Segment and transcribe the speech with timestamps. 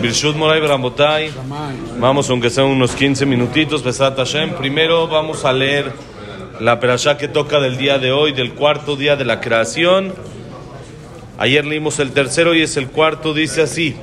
[0.00, 1.32] Birshut Moray Bramotay.
[1.98, 4.54] Vamos, aunque sean unos 15 minutitos, Besat Hashem.
[4.54, 5.92] Primero vamos a leer
[6.60, 10.14] la perashá que toca del día de hoy, del cuarto día de la creación.
[11.38, 13.96] Ayer leímos el tercero y es el cuarto, dice así.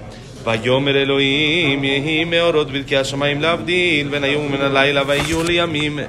[0.46, 6.00] ויאמר אלוהים יהי מאורות ברכי השמיים להבדיל בין היום ובין הלילה והיו לימים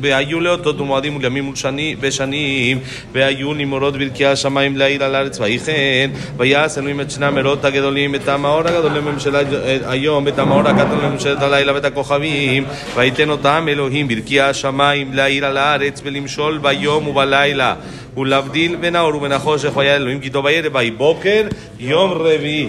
[0.00, 1.52] והיו לאותות ומועדים ולימים
[2.00, 2.78] ושנים
[3.12, 8.14] והיו נמורות ברכי השמיים להעיר על הארץ ויהי כן ויעש אלוהים את שני המאורות הגדולים
[8.14, 9.40] את המאור הגדול לממשלה
[9.86, 12.64] היום ואת המאור הקטן לממשלת הלילה ואת הכוכבים
[12.94, 17.74] ויתן אותם אלוהים ברכי השמיים להעיר על הארץ ולמשול ביום ובלילה
[18.16, 21.46] ולהבדיל בין האור ובין החושך והיה אלוהים כי טוב הערב ויהי בוקר
[21.78, 22.68] יום רביעי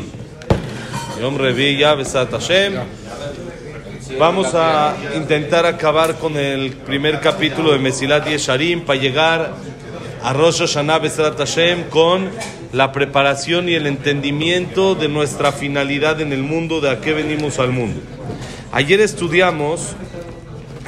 [1.20, 1.98] Yom Revi, ya.
[4.18, 9.54] Vamos a intentar acabar con el primer capítulo de Mesilat Yesharim para llegar
[10.23, 12.30] a Rosh Hashanah Besat Hashem con
[12.72, 17.59] la preparación y el entendimiento de nuestra finalidad en el mundo, de a qué venimos
[17.59, 18.00] al mundo.
[18.72, 19.95] Ayer estudiamos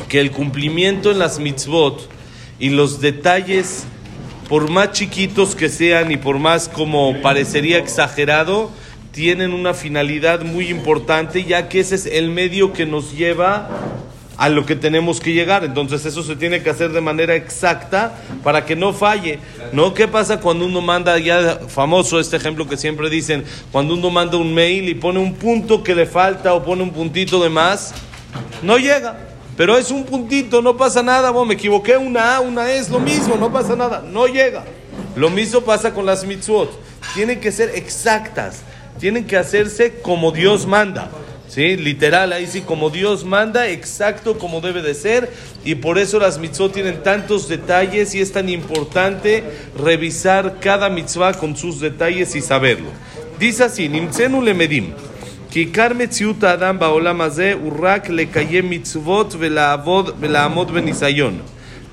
[0.08, 2.08] que el cumplimiento en las mitzvot
[2.58, 3.84] y los detalles,
[4.48, 8.72] por más chiquitos que sean y por más como parecería exagerado,
[9.12, 13.70] tienen una finalidad muy importante, ya que ese es el medio que nos lleva
[14.38, 15.64] a lo que tenemos que llegar.
[15.66, 19.40] Entonces eso se tiene que hacer de manera exacta para que no falle.
[19.74, 19.94] ¿No?
[19.94, 24.38] ¿Qué pasa cuando uno manda, ya famoso este ejemplo que siempre dicen, cuando uno manda
[24.38, 27.94] un mail y pone un punto que le falta o pone un puntito de más?
[28.64, 29.28] No llega.
[29.58, 31.30] Pero es un puntito, no pasa nada.
[31.32, 34.02] Bueno, me equivoqué, una A, una E, es lo mismo, no pasa nada.
[34.10, 34.64] No llega.
[35.16, 36.72] Lo mismo pasa con las mitzvot.
[37.14, 38.64] Tienen que ser exactas
[39.02, 41.10] tienen que hacerse como Dios manda.
[41.50, 41.76] ¿Sí?
[41.76, 45.30] Literal, ahí sí, como Dios manda, exacto como debe de ser.
[45.66, 49.44] Y por eso las mitzvot tienen tantos detalles y es tan importante
[49.78, 52.88] revisar cada mitzvah con sus detalles y saberlo.
[53.38, 54.94] Dice así, Nimtzenu le medim.
[55.50, 61.42] Kikar metziut adam baolam hazeh urrak lekayem mitzvot velaamod benisayon.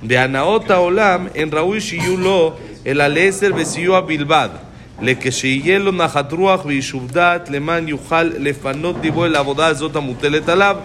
[0.03, 4.69] De anaot haolam en raúl shiyu lo el aleser besiyu bilbad.
[5.03, 10.77] לכשיהיה לו נחת רוח ויישוב דעת, למען יוכל לפנות דיבו אל העבודה הזאת המוטלת עליו.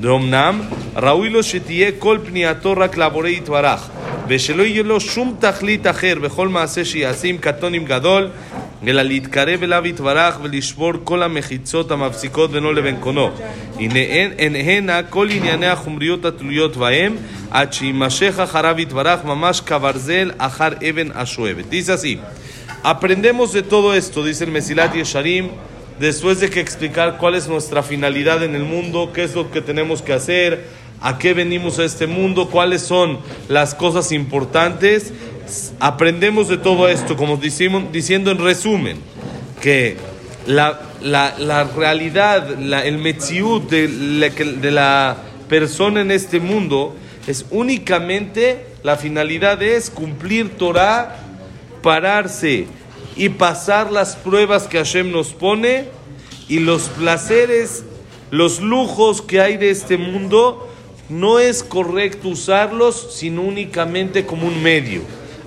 [0.00, 0.60] ואומנם,
[0.96, 3.88] ראוי לו שתהיה כל פנייתו רק לבורא יתברך,
[4.28, 8.28] ושלא יהיה לו שום תכלית אחר בכל מעשה שיעשה עם קטון עם גדול,
[8.86, 13.30] אלא להתקרב אליו יתברך ולשבור כל המחיצות המפסיקות בינו לבין קונו.
[13.78, 17.16] הנה הנה כל ענייני החומריות התלויות בהם,
[17.50, 21.64] עד שיימשך אחריו יתברך ממש כברזל אחר אבן השואבת.
[21.70, 22.18] Así.
[22.82, 25.50] Aprendemos de todo esto, dice el Mesilat Yesharim,
[25.98, 29.60] después de que explicar cuál es nuestra finalidad en el mundo, qué es lo que
[29.60, 30.64] tenemos que hacer,
[31.02, 33.18] a qué venimos a este mundo, cuáles son
[33.48, 35.12] las cosas importantes.
[35.78, 38.96] Aprendemos de todo esto, como decimos, diciendo en resumen,
[39.60, 39.98] que
[40.46, 42.50] la, la, la realidad,
[42.82, 45.18] el metziut de de la
[45.50, 51.29] persona en este mundo es únicamente, la finalidad es cumplir Torah
[51.82, 52.66] pararse
[53.16, 55.88] y pasar las pruebas que Hashem nos pone
[56.48, 57.84] y los placeres,
[58.30, 60.68] los lujos que hay de este mundo,
[61.08, 65.02] no es correcto usarlos sino únicamente como un medio.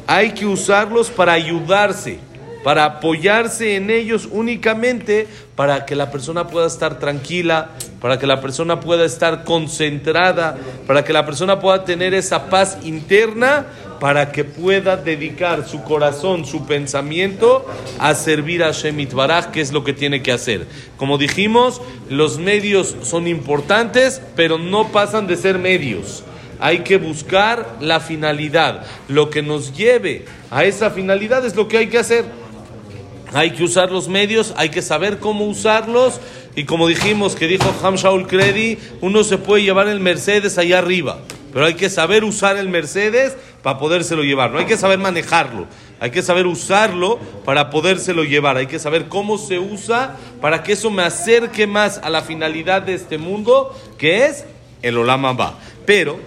[0.06, 2.20] Hay que usarlos para ayudarse,
[2.64, 7.70] para apoyarse en ellos únicamente para que la persona pueda estar tranquila,
[8.02, 12.78] para que la persona pueda estar concentrada, para que la persona pueda tener esa paz
[12.84, 13.66] interna
[14.04, 17.66] para que pueda dedicar su corazón, su pensamiento
[18.00, 20.68] a servir a Shemit Baraj, que es lo que tiene que hacer.
[20.98, 26.26] Como dijimos, los medios son importantes, pero no pasan de ser medios.
[26.60, 28.86] Hay que buscar la finalidad.
[29.08, 32.26] Lo que nos lleve a esa finalidad es lo que hay que hacer.
[33.32, 36.20] Hay que usar los medios, hay que saber cómo usarlos.
[36.58, 40.80] Y como dijimos, que dijo Ham Shaul Kredi, uno se puede llevar el Mercedes allá
[40.80, 41.22] arriba.
[41.54, 44.52] Pero hay que saber usar el Mercedes para podérselo llevar.
[44.52, 45.66] No hay que saber manejarlo.
[46.00, 48.58] Hay que saber usarlo para podérselo llevar.
[48.58, 52.82] Hay que saber cómo se usa para que eso me acerque más a la finalidad
[52.82, 54.44] de este mundo, que es
[54.82, 55.58] el Olama Ba.
[55.86, 56.20] Pero,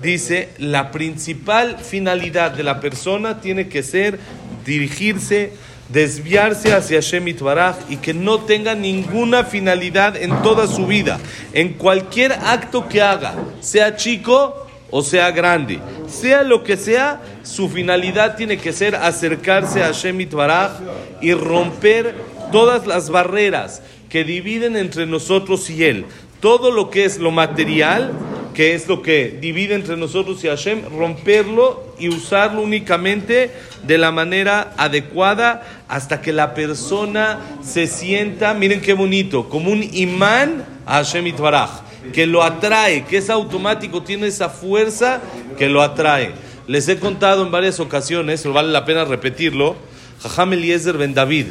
[0.00, 4.20] dice, la principal finalidad de la persona tiene que ser
[4.64, 5.54] dirigirse,
[5.88, 11.18] desviarse hacia Shemit Baraj y que no tenga ninguna finalidad en toda su vida.
[11.52, 17.68] En cualquier acto que haga, sea chico o sea grande, sea lo que sea, su
[17.68, 20.72] finalidad tiene que ser acercarse a Shemit Baraj
[21.20, 22.14] y romper
[22.52, 26.06] todas las barreras que dividen entre nosotros y Él.
[26.40, 28.12] Todo lo que es lo material,
[28.54, 33.50] que es lo que divide entre nosotros y Hashem, romperlo y usarlo únicamente
[33.82, 39.82] de la manera adecuada hasta que la persona se sienta, miren qué bonito, como un
[39.92, 41.82] imán a Hashem Itbaraj,
[42.12, 45.20] que lo atrae, que es automático, tiene esa fuerza
[45.58, 46.32] que lo atrae.
[46.66, 49.76] Les he contado en varias ocasiones, vale la pena repetirlo,
[50.22, 51.46] Jajam Eliezer Ben David,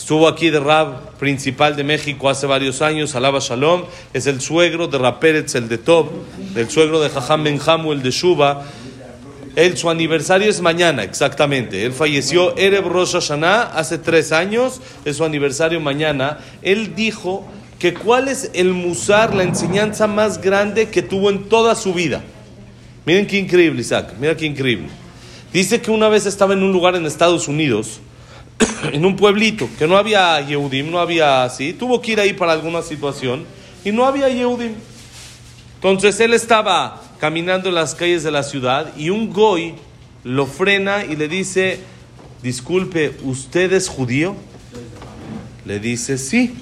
[0.00, 3.84] Estuvo aquí de Rab principal de México hace varios años, Alaba Shalom,
[4.14, 6.08] es el suegro de Rab Pérez, el de Tob,
[6.54, 8.64] del suegro de Jajam Ben el de Shuba.
[9.56, 11.84] Él, su aniversario es mañana, exactamente.
[11.84, 16.38] Él falleció Ereb Rosh Hashanah hace tres años, es su aniversario mañana.
[16.62, 17.46] Él dijo
[17.80, 22.22] que cuál es el musar, la enseñanza más grande que tuvo en toda su vida.
[23.06, 24.88] Miren qué increíble, Isaac, mira qué increíble.
[25.50, 28.00] Dice que una vez estaba en un lugar en Estados Unidos,
[28.92, 32.52] en un pueblito, que no había Yehudim, no había así, tuvo que ir ahí para
[32.52, 33.46] alguna situación
[33.82, 34.74] y no había Yehudim.
[35.76, 39.74] Entonces él estaba caminando en las calles de la ciudad y un goy
[40.22, 41.80] lo frena y le dice,
[42.42, 44.36] disculpe, ¿usted es judío?
[45.64, 46.54] Le dice, sí.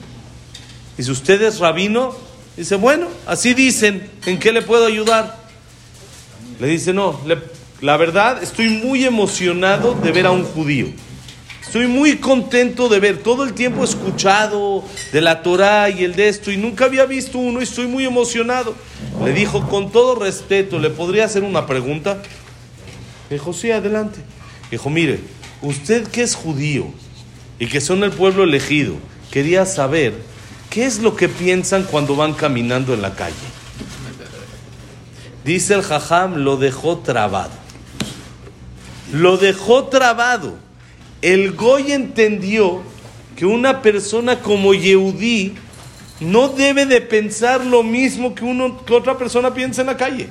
[0.99, 2.15] Dice, ¿usted es rabino?
[2.57, 5.39] Dice, bueno, así dicen, ¿en qué le puedo ayudar?
[6.61, 7.19] Le dice, no,
[7.81, 10.89] la verdad estoy muy emocionado de ver a un judío.
[11.65, 16.29] Estoy muy contento de ver, todo el tiempo escuchado de la Torah y el de
[16.29, 18.75] esto, y nunca había visto uno y estoy muy emocionado.
[19.23, 22.23] Le dijo, con todo respeto, ¿le podría hacer una pregunta?
[23.31, 24.19] Dijo, sí, adelante.
[24.71, 25.21] Dijo, mire,
[25.63, 26.87] usted que es judío
[27.61, 28.95] y que son el pueblo elegido,
[29.31, 30.15] quería saber
[30.71, 33.35] qué es lo que piensan cuando van caminando en la calle.
[35.45, 37.53] Dice el jajam, lo dejó trabado.
[39.13, 40.69] Lo dejó trabado
[41.23, 42.83] el Goy entendió
[43.37, 45.55] que una persona como Yehudí
[46.21, 50.29] no debe de pensar lo mismo que, uno, que otra persona piensa en la calle.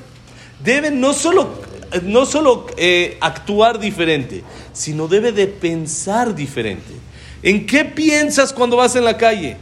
[0.63, 1.61] Debe no solo,
[2.03, 4.43] no solo eh, actuar diferente,
[4.73, 6.93] sino debe de pensar diferente.
[7.43, 9.57] ¿En qué piensas cuando vas en la calle?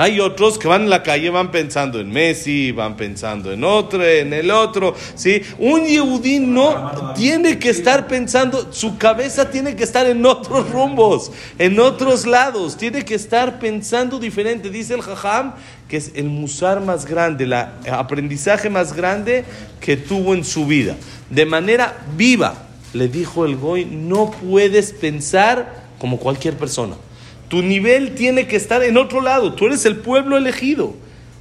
[0.00, 4.02] Hay otros que van en la calle, van pensando en Messi, van pensando en otro,
[4.02, 4.94] en el otro.
[5.14, 5.42] ¿sí?
[5.58, 11.30] Un yehudí no tiene que estar pensando, su cabeza tiene que estar en otros rumbos,
[11.58, 14.70] en otros lados, tiene que estar pensando diferente.
[14.70, 15.52] Dice el Jajam
[15.86, 17.52] que es el musar más grande, el
[17.92, 19.44] aprendizaje más grande
[19.82, 20.96] que tuvo en su vida.
[21.28, 22.54] De manera viva,
[22.94, 26.96] le dijo el Goy, no puedes pensar como cualquier persona.
[27.50, 29.54] Tu nivel tiene que estar en otro lado.
[29.54, 30.94] Tú eres el pueblo elegido.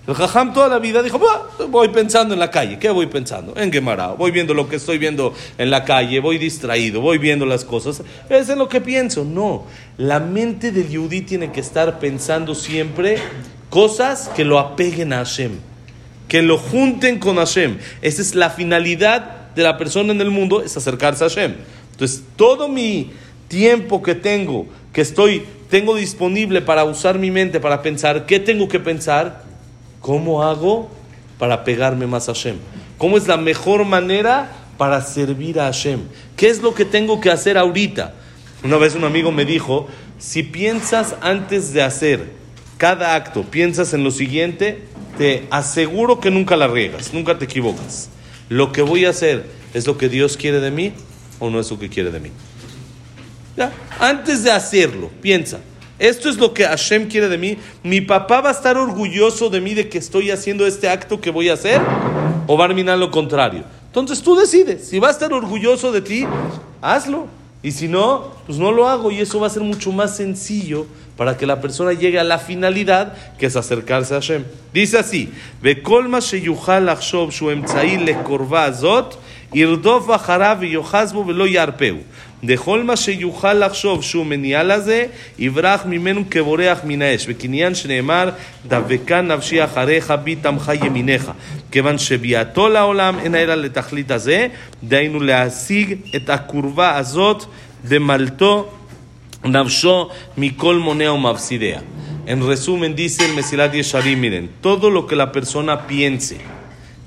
[0.07, 1.21] El Jajam toda la vida dijo,
[1.69, 2.79] voy pensando en la calle.
[2.79, 3.53] ¿Qué voy pensando?
[3.55, 4.13] En Gemara.
[4.13, 6.19] Voy viendo lo que estoy viendo en la calle.
[6.19, 6.99] Voy distraído.
[6.99, 8.01] Voy viendo las cosas.
[8.27, 9.23] Eso es lo que pienso.
[9.23, 9.65] No.
[9.97, 13.17] La mente del Yudí tiene que estar pensando siempre
[13.69, 15.59] cosas que lo apeguen a Hashem.
[16.27, 17.77] Que lo junten con Hashem.
[18.01, 21.53] Esa es la finalidad de la persona en el mundo, es acercarse a Hashem.
[21.91, 23.11] Entonces, todo mi
[23.47, 28.67] tiempo que tengo, que estoy tengo disponible para usar mi mente, para pensar qué tengo
[28.67, 29.43] que pensar,
[30.01, 30.89] cómo hago
[31.37, 32.57] para pegarme más a Hashem.
[32.97, 36.01] ¿Cómo es la mejor manera para servir a Hashem?
[36.35, 38.13] ¿Qué es lo que tengo que hacer ahorita?
[38.63, 39.87] Una vez un amigo me dijo,
[40.17, 42.31] si piensas antes de hacer
[42.77, 44.81] cada acto, piensas en lo siguiente,
[45.17, 48.09] te aseguro que nunca la riegas, nunca te equivocas.
[48.49, 50.93] Lo que voy a hacer es lo que Dios quiere de mí
[51.39, 52.31] o no es lo que quiere de mí.
[53.99, 55.59] Antes de hacerlo, piensa,
[55.97, 57.57] esto es lo que Hashem quiere de mí.
[57.83, 61.29] ¿Mi papá va a estar orgulloso de mí de que estoy haciendo este acto que
[61.29, 61.81] voy a hacer?
[62.47, 63.63] ¿O va a terminar lo contrario?
[63.87, 64.87] Entonces tú decides.
[64.87, 66.25] Si va a estar orgulloso de ti,
[66.81, 67.27] hazlo.
[67.61, 69.11] Y si no, pues no lo hago.
[69.11, 70.87] Y eso va a ser mucho más sencillo
[71.17, 74.45] para que la persona llegue a la finalidad que es acercarse a Hashem.
[74.73, 75.33] Dice así:
[82.42, 82.78] ירדוף אחריו ויוחז בו ולא ירפהו.
[82.78, 85.06] דכל מה שיוכל לחשוב שהוא מניע לזה,
[85.38, 87.24] יברח ממנו כבורח מן האש.
[87.28, 88.30] וקניין שנאמר,
[88.68, 91.30] דבקה נפשי אחריך בי תמך ימיניך.
[91.70, 94.46] כיוון שביאתו לעולם אין אלא לתכלית הזה,
[94.84, 97.44] דהיינו להשיג את הקורבה הזאת
[97.84, 98.68] דמלתו
[99.44, 101.80] נפשו מכל מונע ומפסידיה.
[102.26, 106.38] En resumen, dice el Mesilat Yesharim, miren, todo lo que la persona piense,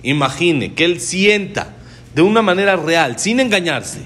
[0.03, 1.73] imagine, que él sienta,
[2.13, 4.01] de una manera real, sin engañarse,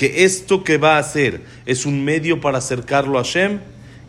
[0.00, 3.60] que esto que va a hacer es un medio para acercarlo a Hashem,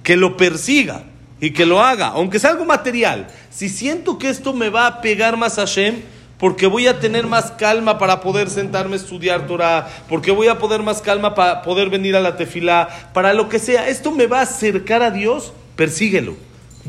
[0.03, 1.03] que lo persiga
[1.41, 3.27] y que lo haga, aunque sea algo material.
[3.49, 5.95] Si siento que esto me va a pegar más a Hashem,
[6.37, 10.59] porque voy a tener más calma para poder sentarme a estudiar Torah, porque voy a
[10.59, 14.27] poder más calma para poder venir a la tefilá, para lo que sea, esto me
[14.27, 16.37] va a acercar a Dios, persíguelo.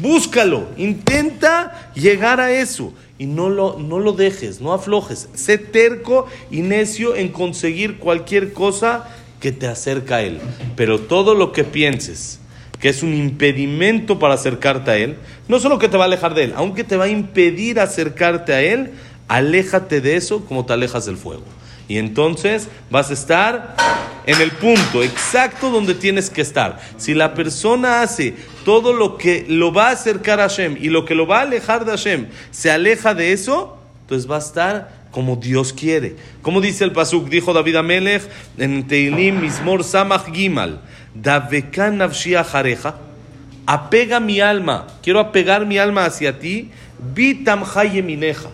[0.02, 5.28] Búscalo, intenta llegar a eso y no lo, no lo dejes, no aflojes.
[5.34, 10.40] Sé terco y necio en conseguir cualquier cosa que te acerca a Él.
[10.74, 12.40] Pero todo lo que pienses
[12.80, 15.16] que es un impedimento para acercarte a Él,
[15.46, 18.52] no solo que te va a alejar de Él, aunque te va a impedir acercarte
[18.52, 18.90] a Él,
[19.28, 21.44] aléjate de eso como te alejas del fuego.
[21.88, 23.76] Y entonces vas a estar
[24.26, 26.80] en el punto exacto donde tienes que estar.
[26.96, 28.34] Si la persona hace
[28.64, 31.42] todo lo que lo va a acercar a Hashem y lo que lo va a
[31.42, 36.16] alejar de Hashem, se aleja de eso, entonces va a estar como Dios quiere.
[36.40, 38.22] Como dice el Pasuk, dijo David Amelech
[38.58, 40.80] en Teilim Mismor Samach Gimal,
[41.14, 42.96] Davekan Jareja,
[43.66, 46.70] apega mi alma, quiero apegar mi alma hacia ti,
[47.14, 47.64] Vitam
[48.04, 48.48] Mineja,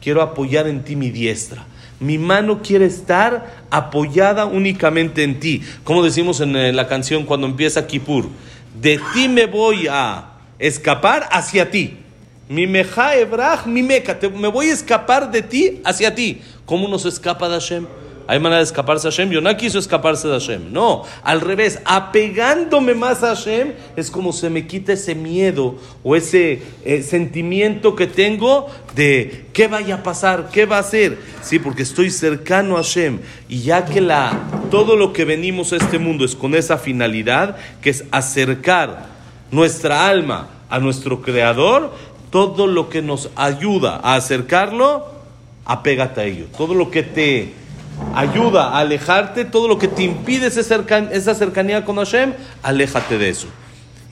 [0.00, 1.64] quiero apoyar en ti mi diestra.
[2.02, 5.62] Mi mano quiere estar apoyada únicamente en ti.
[5.84, 8.28] Como decimos en eh, la canción cuando empieza Kippur,
[8.80, 11.98] de ti me voy a escapar hacia ti.
[12.48, 16.42] Mi meja ebrach, mi meca, me voy a escapar de ti hacia ti.
[16.66, 17.86] ¿Cómo nos escapa de Hashem?
[18.32, 19.28] ¿Hay manera de escaparse a Hashem?
[19.28, 20.72] Yo no quiso escaparse de Hashem.
[20.72, 26.16] No, al revés, apegándome más a Hashem es como se me quita ese miedo o
[26.16, 31.18] ese eh, sentimiento que tengo de qué vaya a pasar, qué va a ser.
[31.42, 33.18] Sí, porque estoy cercano a Hashem
[33.50, 34.32] y ya que la,
[34.70, 39.08] todo lo que venimos a este mundo es con esa finalidad, que es acercar
[39.50, 41.92] nuestra alma a nuestro Creador,
[42.30, 45.04] todo lo que nos ayuda a acercarlo,
[45.66, 46.46] apégate a ello.
[46.56, 47.61] Todo lo que te
[48.14, 53.48] ayuda a alejarte, todo lo que te impide esa cercanía con Hashem, aléjate de eso.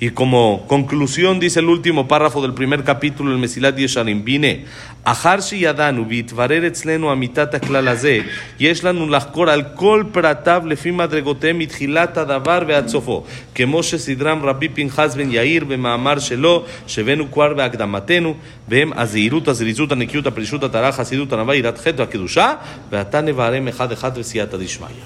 [0.03, 4.65] Y como conclusión dice el último párrafo del primer capítulo del Mesilat Yesharim, vine,
[5.05, 8.25] Aharshi Yadanu, Vitvarer Etzlenu Amitata Klalaze,
[8.59, 15.31] Yeshlanu Lachkor al Pratav Lefim Adregotem Itchilata Davar Beatzofo, que Moshe Sidram Rabbi Pinchas Ben
[15.31, 21.77] Yair Bemamar Shelo, Shevenu Kwar Beagdamatenu, Bem Azirut Azrizut Anekiut Aprishut Ataraj Hasidut Anavá Irat
[21.77, 22.59] Cheto Akidusha,
[22.91, 25.05] Beatane Varem Echad Echad Vesiata Dishmaya.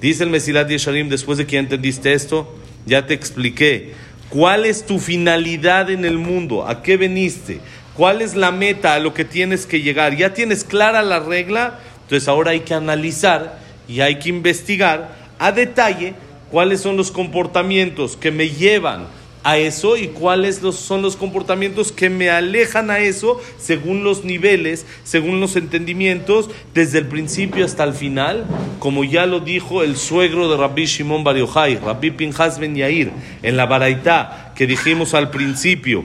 [0.00, 2.52] Dice el Mesilat Yesharim, después de que entendiste esto,
[2.84, 3.94] ya te expliqué
[4.32, 6.66] ¿Cuál es tu finalidad en el mundo?
[6.66, 7.60] ¿A qué veniste?
[7.94, 10.16] ¿Cuál es la meta a lo que tienes que llegar?
[10.16, 11.80] ¿Ya tienes clara la regla?
[12.04, 16.14] Entonces ahora hay que analizar y hay que investigar a detalle
[16.50, 19.06] cuáles son los comportamientos que me llevan
[19.44, 24.86] a eso y cuáles son los comportamientos que me alejan a eso según los niveles,
[25.04, 28.46] según los entendimientos, desde el principio hasta el final,
[28.78, 33.10] como ya lo dijo el suegro de Rabbi Shimon Bar Rabbi Pinchas Ben Yair,
[33.42, 36.04] en la Baraitá que dijimos al principio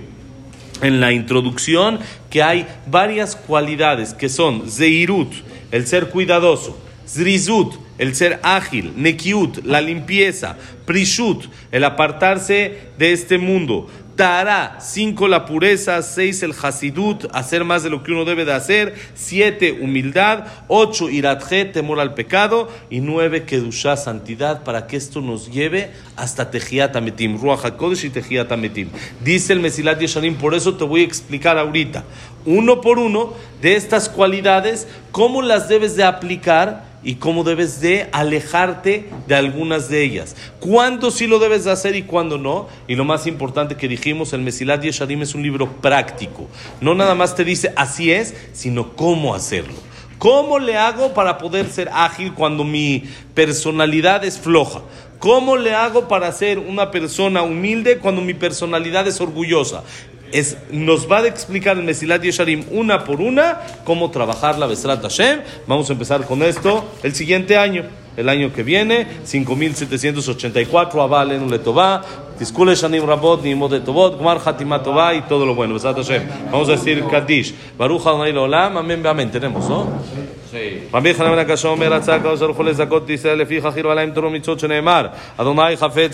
[0.82, 5.34] en la introducción, que hay varias cualidades que son Zeirut,
[5.72, 6.78] el ser cuidadoso,
[7.08, 13.88] Zrizut, el ser ágil, Nekiut, la limpieza, Prishut, el apartarse de este mundo,
[14.18, 18.54] Tara, cinco la pureza, seis el Hasidut, hacer más de lo que uno debe de
[18.54, 25.22] hacer, siete humildad, ocho iratje, temor al pecado, y nueve kedusha, santidad, para que esto
[25.22, 28.90] nos lleve hasta Tejiat Ametim, Ruach HaKodesh y Tejiat Ametim.
[29.24, 32.04] Dice el Mesilat Yesharim, por eso te voy a explicar ahorita,
[32.44, 38.10] uno por uno, de estas cualidades, cómo las debes de aplicar y cómo debes de
[38.12, 40.36] alejarte de algunas de ellas.
[40.60, 42.68] ¿Cuándo sí lo debes de hacer y cuándo no?
[42.88, 46.48] Y lo más importante que dijimos, el Mesilat Yeshadim es un libro práctico.
[46.82, 49.76] No nada más te dice así es, sino cómo hacerlo.
[50.18, 53.04] ¿Cómo le hago para poder ser ágil cuando mi
[53.36, 54.82] personalidad es floja?
[55.20, 59.84] ¿Cómo le hago para ser una persona humilde cuando mi personalidad es orgullosa?
[60.33, 65.03] es, nos va a explicar el Mesilat Yesharim una por una cómo trabajar la Besrat
[65.03, 65.41] Hashem.
[65.67, 67.85] Vamos a empezar con esto el siguiente año,
[68.17, 72.03] el año que viene, 5784, Abalen Letová,
[72.39, 76.23] Tiskule Shanim Rabot, Nimod de Tobot, Gmar Hatimat Tová y todo lo bueno, Besrat Hashem.
[76.51, 79.31] Vamos a decir Kaddish, Baruch Adonai Olam, amén, amén.
[79.31, 79.87] Tenemos, ¿no?
[80.51, 80.79] Sí.
[80.95, 84.11] רבי חנן בן הקשה אומר, רצה הקדוש ברוך הוא לזכות את ישראל לפי חכירו עליהם
[84.11, 85.07] תורו מצוות שנאמר,
[85.37, 86.11] אדוני חפץ